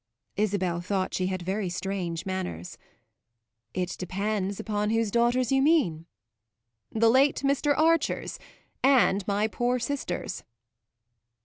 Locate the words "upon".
4.59-4.89